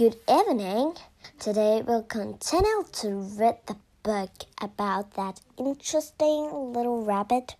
Good 0.00 0.16
evening. 0.30 0.94
Today 1.38 1.82
we'll 1.86 2.04
continue 2.04 2.84
to 2.90 3.08
read 3.38 3.58
the 3.66 3.76
book 4.02 4.30
about 4.58 5.12
that 5.12 5.42
interesting 5.58 6.72
little 6.72 7.04
rabbit, 7.04 7.54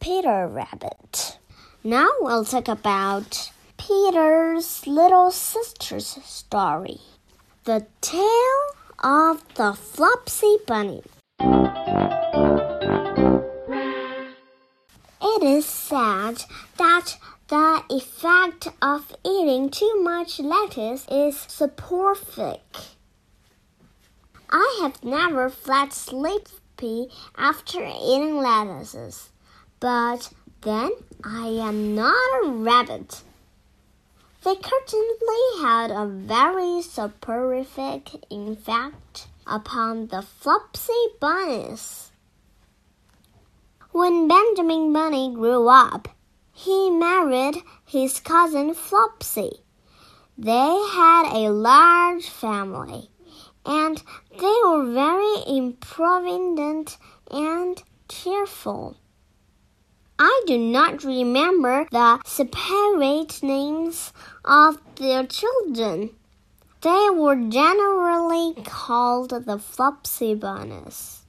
Peter 0.00 0.48
Rabbit. 0.48 1.38
Now 1.84 2.08
we'll 2.18 2.44
talk 2.44 2.66
about 2.66 3.52
Peter's 3.76 4.88
little 4.88 5.30
sister's 5.30 6.18
story. 6.24 6.98
The 7.62 7.86
Tale 8.00 8.74
of 8.98 9.44
the 9.54 9.74
Flopsy 9.74 10.56
Bunny. 10.66 11.04
It 15.22 15.42
is 15.44 15.64
said 15.64 16.44
that 16.76 17.18
the 17.48 17.82
effect 17.90 18.68
of 18.80 19.14
eating 19.22 19.68
too 19.68 20.00
much 20.02 20.40
lettuce 20.40 21.06
is 21.10 21.36
soporific. 21.36 22.62
I 24.48 24.78
have 24.80 25.04
never 25.04 25.50
felt 25.50 25.92
sleepy 25.92 27.08
after 27.36 27.84
eating 27.84 28.38
lettuces, 28.38 29.30
but 29.78 30.32
then 30.62 30.92
I 31.22 31.48
am 31.48 31.94
not 31.94 32.44
a 32.44 32.48
rabbit. 32.48 33.22
They 34.42 34.54
certainly 34.54 35.60
had 35.60 35.90
a 35.90 36.06
very 36.06 36.80
soporific 36.80 38.24
effect 38.30 39.26
upon 39.46 40.06
the 40.06 40.22
Flopsy 40.22 40.92
bunnies. 41.20 42.10
When 43.92 44.28
Benjamin 44.28 44.92
Bunny 44.92 45.34
grew 45.34 45.68
up, 45.68 46.08
he 46.54 46.88
married 46.88 47.56
his 47.84 48.20
cousin 48.20 48.74
Flopsy. 48.74 49.50
They 50.38 50.52
had 50.92 51.32
a 51.32 51.50
large 51.50 52.28
family, 52.28 53.10
and 53.66 54.02
they 54.30 54.60
were 54.64 54.86
very 54.92 55.42
improvident 55.46 56.96
and 57.30 57.82
cheerful. 58.08 58.96
I 60.16 60.44
do 60.46 60.56
not 60.56 61.02
remember 61.02 61.88
the 61.90 62.20
separate 62.24 63.42
names 63.42 64.12
of 64.44 64.78
their 64.94 65.26
children. 65.26 66.10
They 66.82 67.08
were 67.10 67.48
generally 67.48 68.54
called 68.64 69.30
the 69.30 69.58
Flopsy 69.58 70.34
Bunnies. 70.34 71.23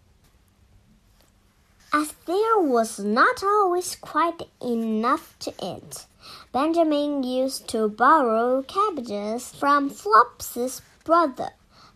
As 1.97 2.13
there 2.25 2.59
was 2.59 2.99
not 2.99 3.41
always 3.41 3.95
quite 3.95 4.41
enough 4.61 5.33
to 5.39 5.53
eat, 5.63 6.05
Benjamin 6.51 7.23
used 7.23 7.69
to 7.69 7.87
borrow 7.87 8.63
cabbages 8.63 9.55
from 9.55 9.89
Flopsy's 9.89 10.81
brother, 11.05 11.51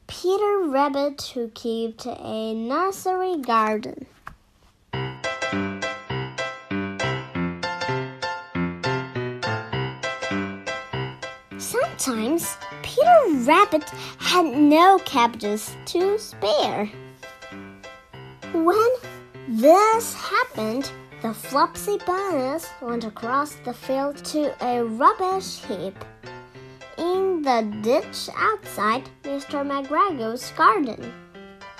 Peter 0.08 0.59
Rabbit, 0.69 1.33
who 1.33 1.50
kept 1.50 2.06
a 2.06 2.53
nursery 2.53 3.39
garden. 3.41 4.06
Sometimes 11.58 12.56
Peter 12.84 13.22
Rabbit 13.44 13.90
had 14.19 14.46
no 14.46 14.97
cabbages 15.00 15.75
to 15.88 16.18
spare. 16.18 16.90
When 18.53 18.90
this 19.49 20.13
happened, 20.13 20.91
the 21.23 21.33
Flopsy 21.33 21.97
Bunnies 22.05 22.67
went 22.81 23.03
across 23.03 23.55
the 23.65 23.73
field 23.73 24.23
to 24.25 24.53
a 24.63 24.83
rubbish 24.83 25.63
heap 25.65 25.95
in 26.99 27.41
the 27.41 27.67
ditch 27.81 28.29
outside 28.37 29.09
Mr. 29.23 29.65
McGregor's 29.65 30.51
garden. 30.51 31.11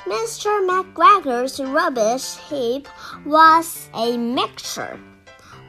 Mr. 0.06 0.50
McGregor's 0.68 1.60
rubbish 1.60 2.38
heap 2.50 2.88
was 3.24 3.88
a 3.94 4.18
mixture. 4.18 5.00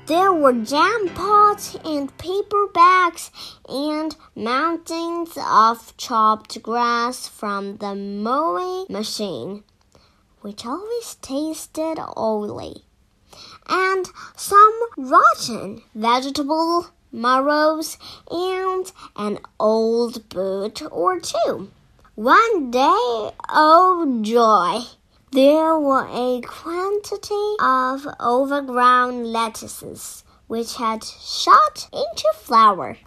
There 0.06 0.32
were 0.32 0.54
jam 0.54 1.10
pots 1.14 1.76
and 1.84 2.16
paper 2.16 2.66
bags 2.72 3.30
and 3.68 4.16
mountains 4.34 5.36
of 5.36 5.94
chopped 5.98 6.62
grass 6.62 7.28
from 7.28 7.76
the 7.76 7.94
mowing 7.94 8.86
machine 8.88 9.64
which 10.40 10.64
always 10.64 11.16
tasted 11.16 11.98
oily, 12.16 12.84
and 13.68 14.06
some 14.36 14.80
rotten 14.96 15.82
vegetable 15.94 16.86
marrows 17.12 17.98
and 18.30 18.92
an 19.16 19.38
old 19.58 20.28
boot 20.28 20.82
or 20.90 21.20
two. 21.20 21.70
One 22.14 22.70
day, 22.70 23.30
oh 23.48 24.20
joy! 24.22 24.80
There 25.32 25.78
were 25.78 26.08
a 26.10 26.40
quantity 26.40 27.54
of 27.60 28.06
overgrown 28.20 29.24
lettuces 29.24 30.24
which 30.48 30.74
had 30.74 31.04
shot 31.04 31.88
into 31.92 32.28
flower. 32.34 32.98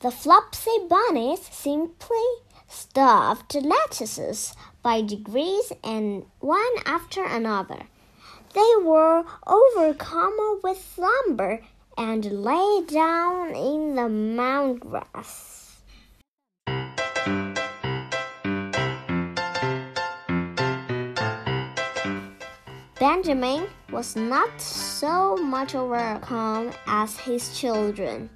The 0.00 0.10
Flopsy 0.10 0.86
bunnies 0.88 1.40
simply 1.50 2.24
stuffed 2.68 3.54
lettuces 3.54 4.54
by 4.82 5.02
degrees 5.02 5.72
and 5.84 6.24
one 6.40 6.74
after 6.86 7.24
another. 7.24 7.82
They 8.54 8.72
were 8.82 9.24
overcome 9.46 10.60
with 10.62 10.82
slumber 10.94 11.60
and 11.96 12.24
lay 12.24 12.82
down 12.86 13.54
in 13.54 13.94
the 13.94 14.08
mound 14.08 14.80
grass. 14.80 15.60
Benjamin 22.98 23.66
was 23.90 24.14
not 24.14 24.60
so 24.60 25.36
much 25.36 25.74
overcome 25.74 26.70
as 26.86 27.18
his 27.18 27.58
children. 27.58 28.28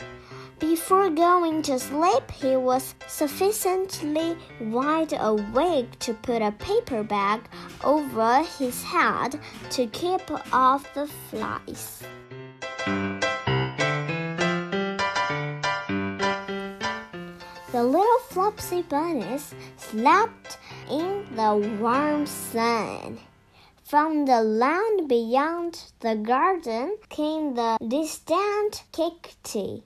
Before 0.60 1.10
going 1.10 1.62
to 1.62 1.80
sleep, 1.80 2.30
he 2.30 2.56
was 2.56 2.94
sufficiently 3.08 4.36
wide 4.60 5.12
awake 5.18 5.98
to 5.98 6.14
put 6.14 6.42
a 6.42 6.52
paper 6.52 7.02
bag 7.02 7.40
over 7.82 8.42
his 8.58 8.82
head 8.84 9.40
to 9.70 9.86
keep 9.88 10.22
off 10.52 10.92
the 10.94 11.08
flies. 11.28 12.02
The 17.72 17.82
little 17.82 18.20
Flopsy 18.28 18.82
bunnies 18.82 19.52
slept 19.76 20.58
in 20.88 21.26
the 21.34 21.56
warm 21.80 22.26
sun. 22.26 23.18
From 23.82 24.24
the 24.26 24.40
land 24.40 25.08
beyond 25.08 25.92
the 25.98 26.14
garden 26.14 26.96
came 27.08 27.54
the 27.54 27.76
distant 27.86 28.84
kick-tee 28.92 29.82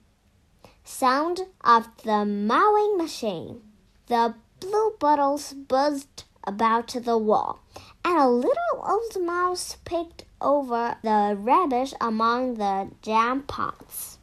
sound 0.89 1.43
of 1.63 1.87
the 2.03 2.25
mowing 2.25 2.97
machine. 2.97 3.61
The 4.07 4.35
bluebottles 4.59 5.53
buzzed 5.69 6.25
about 6.45 6.89
the 6.89 7.19
wall, 7.19 7.61
and 8.03 8.19
a 8.19 8.27
little 8.27 8.83
old 8.83 9.23
mouse 9.23 9.77
picked 9.85 10.25
over 10.41 10.97
the 11.03 11.37
rubbish 11.39 11.93
among 12.01 12.55
the 12.55 12.91
jam 13.03 13.43
pots. 13.43 14.19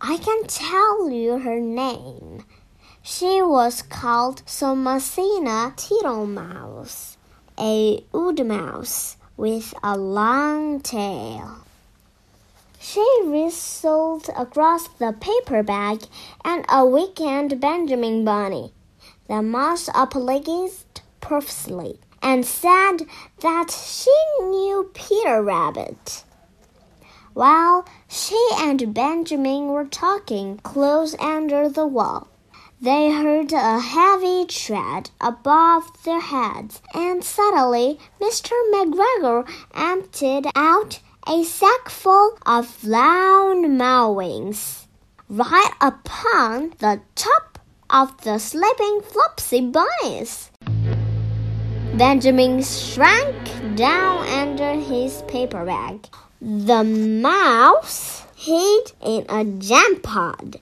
I 0.00 0.16
can 0.16 0.44
tell 0.48 1.08
you 1.08 1.38
her 1.38 1.60
name. 1.60 2.44
She 3.00 3.40
was 3.40 3.80
called 3.80 4.42
Thomasina 4.46 5.72
Tittlemouse, 5.76 7.16
a 7.56 8.04
wood 8.12 8.44
mouse 8.44 9.16
with 9.36 9.72
a 9.84 9.96
long 9.96 10.80
tail. 10.80 11.63
She 12.86 13.22
whistled 13.24 14.28
across 14.36 14.88
the 14.88 15.16
paper 15.18 15.62
bag 15.62 16.02
and 16.44 16.66
awakened 16.68 17.58
Benjamin 17.58 18.26
Bunny. 18.26 18.74
The 19.26 19.40
mouse 19.40 19.88
apologized 19.94 21.00
profusely 21.22 21.98
and 22.20 22.44
said 22.44 23.06
that 23.40 23.70
she 23.70 24.14
knew 24.38 24.90
Peter 24.92 25.42
Rabbit. 25.42 26.24
While 27.32 27.86
she 28.06 28.38
and 28.52 28.92
Benjamin 28.92 29.68
were 29.68 29.86
talking 29.86 30.58
close 30.58 31.16
under 31.18 31.70
the 31.70 31.86
wall, 31.86 32.28
they 32.82 33.10
heard 33.10 33.50
a 33.52 33.80
heavy 33.80 34.44
tread 34.44 35.08
above 35.22 35.84
their 36.04 36.20
heads, 36.20 36.82
and 36.92 37.24
suddenly 37.24 37.98
Mr. 38.20 38.52
McGregor 38.74 39.50
emptied 39.74 40.48
out 40.54 41.00
a 41.26 41.42
sack 41.42 41.88
full 41.88 42.38
of 42.44 42.84
round 42.84 43.78
mowings, 43.78 44.86
right 45.28 45.72
upon 45.80 46.74
the 46.78 47.00
top 47.14 47.58
of 47.88 48.20
the 48.24 48.38
sleeping 48.38 49.00
Flopsy 49.00 49.72
Bunnies. 49.72 50.50
Benjamin 51.96 52.62
shrank 52.62 53.76
down 53.76 54.26
under 54.26 54.74
his 54.74 55.22
paper 55.22 55.64
bag. 55.64 56.06
The 56.40 56.84
mouse 56.84 58.26
hid 58.36 58.92
in 59.00 59.24
a 59.28 59.44
jam 59.44 60.00
pod. 60.02 60.60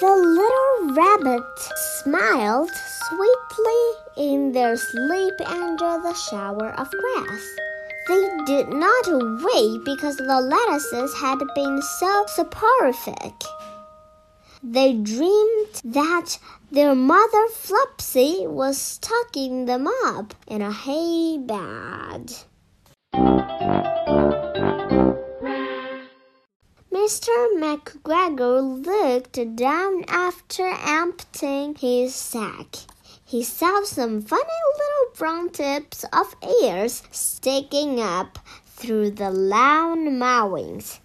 The 0.00 0.16
little 0.16 0.94
rabbit 0.94 1.44
smiled 2.02 2.70
sweetly 3.08 3.84
in 4.16 4.52
their 4.52 4.76
sleep 4.76 5.34
under 5.46 6.00
the 6.02 6.14
shower 6.14 6.70
of 6.70 6.90
grass. 6.90 7.56
They 8.08 8.28
did 8.44 8.68
not 8.68 9.06
wake 9.42 9.84
because 9.84 10.16
the 10.16 10.40
lettuces 10.40 11.14
had 11.14 11.40
been 11.54 11.80
so 11.80 12.24
soporific. 12.26 13.34
They 14.62 14.94
dreamed 14.94 15.80
that 15.84 16.38
their 16.70 16.94
mother 16.94 17.48
Flopsy 17.48 18.46
was 18.46 18.98
tucking 18.98 19.66
them 19.66 19.86
up 20.06 20.34
in 20.46 20.62
a 20.62 20.72
hay 20.72 21.38
bed. 21.38 22.32
Mr. 26.90 27.34
McGregor 27.58 28.84
looked 28.86 29.56
down 29.56 30.04
after 30.08 30.66
emptying 30.86 31.74
his 31.74 32.14
sack. 32.14 32.76
He 33.26 33.42
saw 33.42 33.82
some 33.84 34.20
funny 34.20 34.42
little 34.42 35.16
brown 35.16 35.50
tips 35.50 36.04
of 36.12 36.36
ears 36.62 37.02
sticking 37.10 37.98
up 37.98 38.38
through 38.66 39.12
the 39.12 39.30
lawn 39.30 40.18
mowings. 40.18 41.00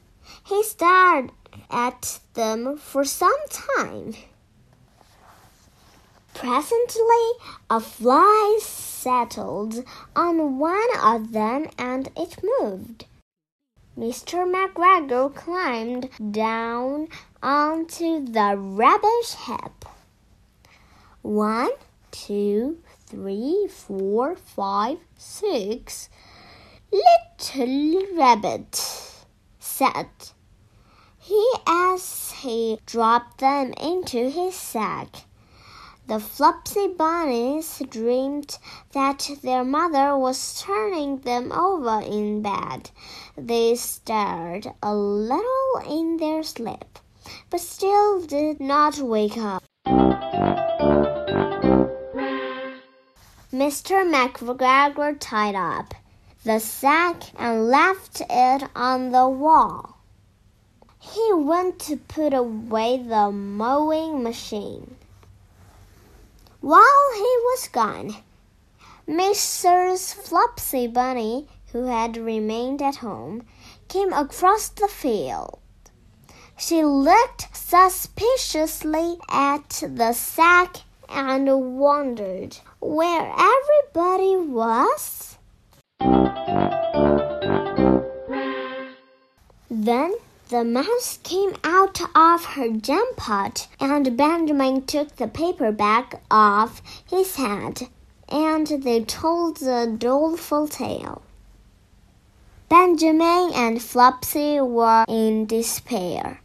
He 0.45 0.61
stared 0.63 1.31
at 1.71 2.19
them 2.33 2.77
for 2.77 3.05
some 3.05 3.39
time. 3.49 4.15
Presently, 6.33 7.25
a 7.69 7.79
fly 7.79 8.59
settled 8.61 9.83
on 10.15 10.59
one 10.59 10.89
of 11.01 11.31
them 11.31 11.67
and 11.77 12.09
it 12.17 12.37
moved. 12.59 13.05
Mr. 13.97 14.45
McGregor 14.45 15.33
climbed 15.33 16.09
down 16.31 17.07
onto 17.41 18.25
the 18.25 18.55
rubbish 18.57 19.33
heap. 19.45 19.85
One, 21.21 21.71
two, 22.11 22.79
three, 23.05 23.67
four, 23.69 24.35
five, 24.35 24.97
six. 25.17 26.09
Little 26.91 28.17
rabbit, 28.17 28.75
said 29.59 30.07
he 31.29 31.53
as 31.67 32.31
he 32.31 32.79
dropped 32.87 33.37
them 33.37 33.71
into 33.73 34.31
his 34.31 34.55
sack. 34.55 35.09
The 36.07 36.19
Flopsy 36.19 36.87
Bunnies 36.87 37.83
dreamed 37.87 38.57
that 38.93 39.29
their 39.43 39.63
mother 39.63 40.17
was 40.17 40.59
turning 40.59 41.19
them 41.19 41.51
over 41.51 42.01
in 42.01 42.41
bed. 42.41 42.89
They 43.37 43.75
stirred 43.75 44.73
a 44.81 44.95
little 44.95 45.81
in 45.87 46.17
their 46.17 46.41
sleep, 46.41 46.97
but 47.51 47.59
still 47.59 48.25
did 48.25 48.59
not 48.59 48.97
wake 48.97 49.37
up. 49.37 49.63
Mr. 53.51 54.05
McGregor 54.05 55.17
tied 55.19 55.55
up 55.55 55.95
the 56.43 56.59
sack 56.59 57.23
and 57.35 57.67
left 57.67 58.21
it 58.29 58.69
on 58.75 59.11
the 59.11 59.27
wall. 59.27 59.97
He 60.99 61.33
went 61.33 61.79
to 61.79 61.97
put 61.97 62.31
away 62.31 62.97
the 62.97 63.31
mowing 63.31 64.21
machine. 64.21 64.97
While 66.61 67.11
he 67.15 67.21
was 67.21 67.67
gone, 67.69 68.17
Mrs. 69.07 70.13
Flopsy 70.13 70.85
Bunny, 70.85 71.47
who 71.71 71.85
had 71.85 72.17
remained 72.17 72.83
at 72.83 72.97
home, 72.97 73.47
came 73.87 74.13
across 74.13 74.69
the 74.69 74.87
field. 74.87 75.57
She 76.55 76.83
looked 76.83 77.47
suspiciously 77.57 79.17
at 79.27 79.81
the 79.81 80.13
sack 80.13 80.83
and 81.09 81.79
wondered 81.79 82.57
where 82.79 83.33
everybody 83.37 84.35
was. 84.37 85.37
Then 89.69 90.13
the 90.49 90.63
mouse 90.63 91.19
came 91.23 91.53
out 91.63 92.01
of 92.15 92.45
her 92.45 92.69
jam 92.71 93.05
pot, 93.15 93.67
and 93.79 94.17
Benjamin 94.17 94.85
took 94.85 95.15
the 95.15 95.27
paper 95.27 95.71
bag 95.71 96.17
off 96.31 96.81
his 97.07 97.35
head, 97.35 97.87
and 98.27 98.65
they 98.67 99.03
told 99.03 99.57
the 99.57 99.95
doleful 99.97 100.67
tale. 100.67 101.21
Benjamin 102.67 103.51
and 103.53 103.81
Flopsy 103.81 104.59
were 104.59 105.05
in 105.07 105.45
despair. 105.45 106.41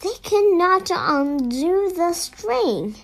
They 0.00 0.14
could 0.22 0.56
not 0.56 0.90
undo 0.92 1.92
the 1.94 2.12
string. 2.12 2.94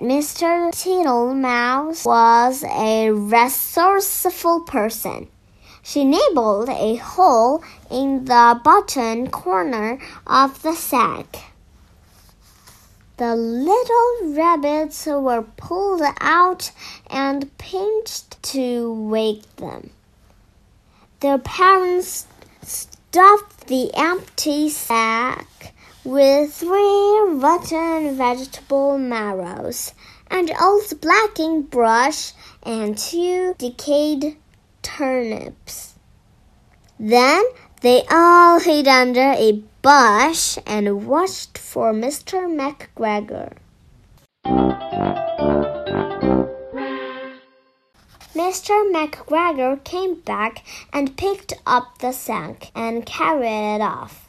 Mr. 0.00 0.70
Tittlemouse 0.70 2.04
was 2.04 2.62
a 2.64 3.10
resourceful 3.10 4.60
person. 4.60 5.28
She 5.82 6.04
nibbled 6.04 6.68
a 6.68 6.96
hole 6.96 7.64
in 7.90 8.26
the 8.26 8.60
bottom 8.62 9.28
corner 9.28 9.98
of 10.26 10.62
the 10.62 10.74
sack. 10.74 11.52
The 13.16 13.34
little 13.34 14.34
rabbits 14.34 15.06
were 15.06 15.42
pulled 15.56 16.02
out 16.20 16.70
and 17.10 17.56
pinched 17.58 18.40
to 18.54 18.92
wake 18.92 19.56
them. 19.56 19.90
Their 21.20 21.38
parents 21.38 22.26
stuffed 22.62 23.66
the 23.66 23.90
empty 23.94 24.68
sack 24.68 25.74
with 26.04 26.54
three 26.54 27.20
rotten 27.28 28.16
vegetable 28.16 28.98
marrows, 28.98 29.92
an 30.30 30.48
old 30.60 31.00
blacking 31.00 31.62
brush, 31.62 32.32
and 32.62 32.96
two 32.96 33.54
decayed 33.58 34.36
turnips. 34.82 35.94
Then 37.00 37.44
they 37.80 38.02
all 38.10 38.58
hid 38.60 38.88
under 38.88 39.32
a 39.32 39.62
bush 39.82 40.58
and 40.66 41.06
watched 41.06 41.58
for 41.58 41.92
Mr. 41.92 42.46
McGregor. 42.48 43.56
Mr. 48.34 48.92
McGregor 48.92 49.82
came 49.84 50.20
back 50.20 50.64
and 50.92 51.16
picked 51.16 51.54
up 51.66 51.98
the 51.98 52.12
sack 52.12 52.70
and 52.74 53.04
carried 53.04 53.76
it 53.76 53.80
off. 53.80 54.27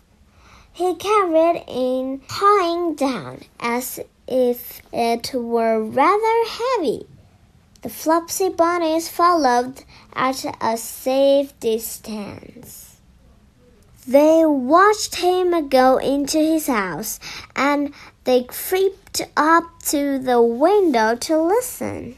He 0.79 0.95
carried 0.95 1.65
it 1.67 2.21
lying 2.41 2.95
down 2.95 3.41
as 3.59 3.99
if 4.29 4.81
it 4.93 5.33
were 5.33 5.83
rather 5.83 6.45
heavy. 6.47 7.05
The 7.81 7.89
Flopsy 7.89 8.47
Bunnies 8.47 9.09
followed 9.09 9.83
at 10.13 10.45
a 10.61 10.77
safe 10.77 11.59
distance. 11.59 12.95
They 14.07 14.45
watched 14.45 15.15
him 15.15 15.67
go 15.67 15.97
into 15.97 16.37
his 16.37 16.67
house, 16.67 17.19
and 17.57 17.93
they 18.23 18.43
crept 18.43 19.23
up 19.35 19.65
to 19.87 20.17
the 20.17 20.41
window 20.41 21.13
to 21.13 21.41
listen. 21.41 22.15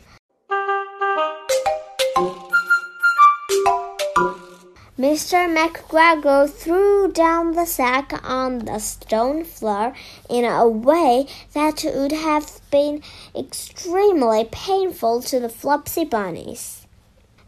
Mr. 5.02 5.50
McGregor 5.50 6.48
threw 6.48 7.12
down 7.12 7.54
the 7.54 7.66
sack 7.66 8.14
on 8.24 8.60
the 8.60 8.78
stone 8.78 9.44
floor 9.44 9.96
in 10.30 10.46
a 10.46 10.68
way 10.68 11.26
that 11.54 11.84
would 11.84 12.12
have 12.12 12.62
been 12.70 13.02
extremely 13.36 14.48
painful 14.52 15.20
to 15.24 15.40
the 15.40 15.50
Flopsy 15.50 16.06
Bunnies 16.06 16.86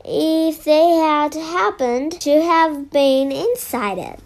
if 0.03 0.63
they 0.63 0.95
had 0.95 1.36
happened 1.36 2.19
to 2.22 2.41
have 2.41 2.89
been 2.89 3.31
inside 3.31 4.00
it. 4.00 4.19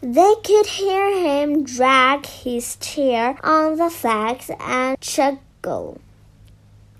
They 0.00 0.36
could 0.42 0.68
hear 0.68 1.18
him 1.18 1.64
drag 1.64 2.24
his 2.24 2.76
chair 2.76 3.36
on 3.44 3.76
the 3.76 3.90
sack 3.90 4.40
and 4.58 4.98
chuckle. 5.02 6.00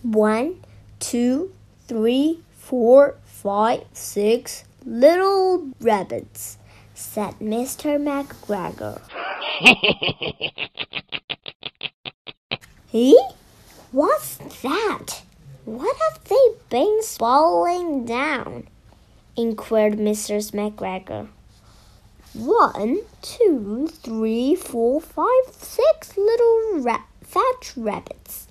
One, 0.03 0.61
two, 1.01 1.55
three, 1.89 2.41
four, 2.53 3.15
five, 3.25 3.85
six, 3.95 4.66
Little 4.89 5.73
rabbits, 5.81 6.59
said 6.95 7.41
Mr. 7.41 7.99
McGregor. 7.99 9.03
He? 12.87 13.21
What's 13.91 14.37
that? 14.63 15.23
What 15.65 15.97
have 15.97 16.23
they 16.25 16.49
been 16.71 17.03
swallowing 17.03 18.05
down? 18.05 18.69
inquired 19.37 19.95
Mrs. 19.99 20.53
McGregor. 20.53 21.29
One, 22.33 23.01
two, 23.23 23.89
three, 23.89 24.55
four, 24.55 25.01
five, 25.01 25.47
six 25.51 26.17
little 26.17 26.79
ra 26.79 27.03
fat 27.23 27.73
rabbits, 27.77 28.47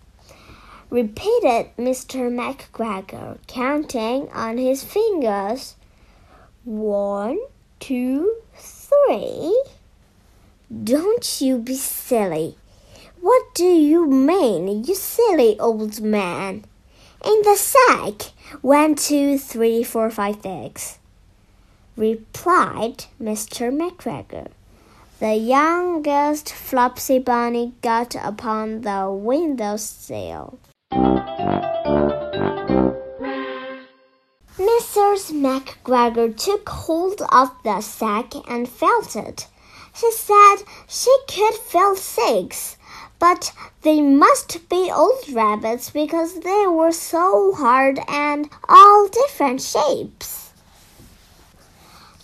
repeated 0.90 1.70
Mr. 1.78 2.30
McGregor, 2.30 3.38
counting 3.48 4.30
on 4.32 4.58
his 4.58 4.84
fingers. 4.84 5.76
One, 6.66 7.38
two, 7.80 8.38
three. 8.56 9.64
Don't 10.84 11.40
you 11.40 11.60
be 11.60 11.76
silly. 11.76 12.58
What 13.22 13.54
do 13.54 13.66
you 13.66 14.08
mean, 14.08 14.84
you 14.84 14.96
silly 14.96 15.60
old 15.60 16.02
man? 16.02 16.66
In 17.24 17.42
the 17.44 17.56
sack. 17.56 18.32
One, 18.64 18.96
two, 18.96 19.38
three, 19.38 19.84
four, 19.84 20.10
five, 20.10 20.42
six, 20.42 20.98
replied 21.96 23.06
Mr. 23.22 23.72
McGregor. 23.72 24.48
The 25.20 25.36
youngest 25.36 26.50
Flopsy 26.52 27.20
Bunny 27.20 27.74
got 27.84 28.16
upon 28.16 28.82
the 28.82 29.12
window 29.12 29.78
sill. 29.78 30.58
Mrs. 34.96 35.34
McGregor 35.34 36.38
took 36.38 36.70
hold 36.70 37.22
of 37.30 37.52
the 37.66 37.82
sack 37.82 38.34
and 38.48 38.70
felt 38.70 39.18
it. 39.18 39.46
She 39.94 40.10
said 40.14 40.56
she 40.88 41.14
could 41.28 41.56
feel 41.56 41.98
six, 41.98 42.78
but 43.20 43.52
they 43.82 44.00
must 44.00 44.70
be 44.70 44.90
old 44.90 45.28
rabbits 45.34 45.90
because 45.90 46.40
they 46.40 46.66
were 46.68 46.94
so 46.94 47.54
hard 47.56 48.00
and 48.08 48.50
all 48.70 49.10
different 49.10 49.62
shapes. 49.62 50.54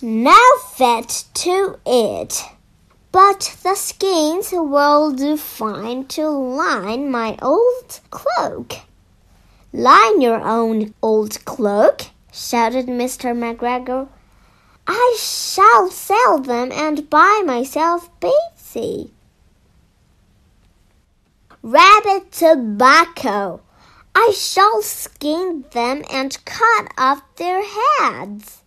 Now 0.02 0.50
fit 0.74 1.26
to 1.44 1.78
it. 1.86 2.42
But 3.12 3.54
the 3.64 3.76
skins 3.76 4.54
will 4.54 5.12
do 5.12 5.36
fine 5.36 6.06
to 6.16 6.30
line 6.30 7.12
my 7.12 7.38
old 7.42 8.00
cloak. 8.12 8.76
Line 9.74 10.22
your 10.22 10.40
own 10.40 10.94
old 11.02 11.44
cloak, 11.44 12.04
shouted 12.32 12.88
Mr. 12.88 13.36
McGregor. 13.36 14.08
I 14.88 15.18
shall 15.20 15.90
sell 15.90 16.40
them 16.40 16.72
and 16.72 17.10
buy 17.10 17.44
myself 17.46 18.10
Betsy. 18.20 19.12
Rabbit 21.62 22.32
tobacco. 22.32 23.62
I 24.16 24.34
shall 24.36 24.82
skin 24.82 25.66
them 25.72 26.04
and 26.12 26.38
cut 26.46 26.88
off 26.98 27.22
their 27.36 27.64
heads. 27.64 28.64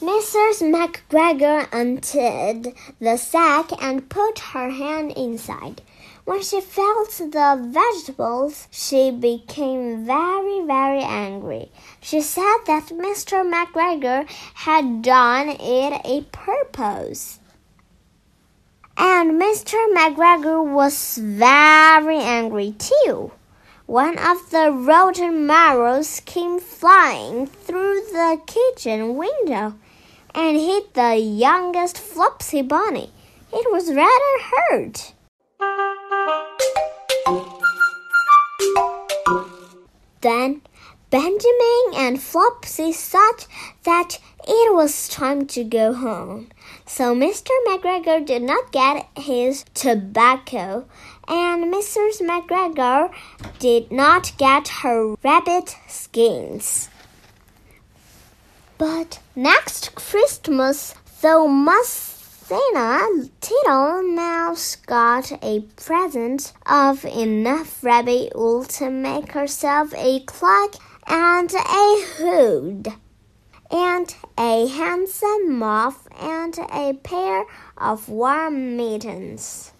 Mrs. 0.00 0.62
McGregor 0.62 1.66
undid 1.72 2.74
the 3.00 3.16
sack 3.16 3.70
and 3.82 4.08
put 4.08 4.38
her 4.38 4.70
hand 4.70 5.12
inside. 5.16 5.82
When 6.28 6.42
she 6.42 6.60
felt 6.60 7.08
the 7.08 7.58
vegetables, 7.58 8.68
she 8.70 9.10
became 9.10 10.04
very, 10.04 10.60
very 10.60 11.02
angry. 11.02 11.70
She 12.02 12.20
said 12.20 12.58
that 12.66 12.88
Mr. 12.88 13.40
McGregor 13.50 14.28
had 14.52 15.00
done 15.00 15.48
it 15.48 16.02
a 16.04 16.26
purpose. 16.30 17.38
And 18.98 19.40
Mr. 19.40 19.78
McGregor 19.94 20.62
was 20.70 21.16
very 21.16 22.18
angry 22.18 22.74
too. 22.78 23.32
One 23.86 24.18
of 24.18 24.50
the 24.50 24.70
rotten 24.70 25.46
marrows 25.46 26.20
came 26.26 26.60
flying 26.60 27.46
through 27.46 28.02
the 28.12 28.38
kitchen 28.46 29.16
window 29.16 29.76
and 30.34 30.58
hit 30.58 30.92
the 30.92 31.16
youngest 31.16 31.96
Flopsy 31.96 32.60
Bunny. 32.60 33.10
It 33.50 33.72
was 33.72 33.94
rather 33.94 34.34
hurt. 34.52 35.14
Then 40.28 40.60
Benjamin 41.08 41.84
and 41.94 42.20
Flopsy 42.20 42.92
thought 42.92 43.46
that 43.84 44.18
it 44.46 44.74
was 44.74 45.08
time 45.08 45.46
to 45.46 45.64
go 45.64 45.94
home. 45.94 46.48
So 46.84 47.14
Mr. 47.14 47.48
McGregor 47.66 48.26
did 48.26 48.42
not 48.42 48.70
get 48.70 49.08
his 49.16 49.64
tobacco, 49.72 50.84
and 51.26 51.72
Mrs. 51.72 52.20
McGregor 52.20 53.10
did 53.58 53.90
not 53.90 54.32
get 54.36 54.68
her 54.82 55.14
rabbit 55.24 55.76
skins. 55.86 56.90
But 58.76 59.20
next 59.34 59.94
Christmas, 59.94 60.94
though 61.22 61.48
Messina 62.50 64.02
Mouse 64.02 64.76
got 64.76 65.32
a 65.44 65.60
present 65.76 66.54
of 66.64 67.04
enough 67.04 67.84
rabbit 67.84 68.32
wool 68.34 68.64
to 68.64 68.90
make 68.90 69.32
herself 69.32 69.92
a 69.94 70.20
cloak 70.20 70.76
and 71.06 71.52
a 71.52 72.04
hood, 72.16 72.88
and 73.70 74.14
a 74.38 74.66
handsome 74.66 75.58
muff, 75.58 76.08
and 76.18 76.58
a 76.72 76.94
pair 77.02 77.44
of 77.76 78.08
warm 78.08 78.78
mittens. 78.78 79.72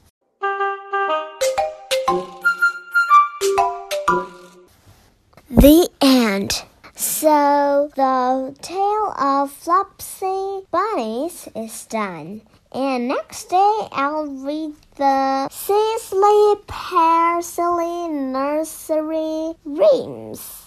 The 5.48 5.88
end. 6.02 6.64
So 6.94 7.90
the 7.94 8.56
tale 8.60 9.14
of 9.18 9.52
Flopsy 9.52 10.66
Bunnies 10.70 11.48
is 11.54 11.86
done. 11.86 12.42
And 12.72 13.08
next 13.08 13.48
day 13.48 13.88
I'll 13.92 14.26
read 14.26 14.74
the 14.96 15.48
Cecily 15.48 16.54
Parsley 16.66 18.08
Nursery 18.08 19.54
Rhymes. 19.64 20.66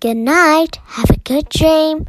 Good 0.00 0.16
night. 0.16 0.78
Have 0.86 1.10
a 1.10 1.18
good 1.18 1.50
dream. 1.50 2.06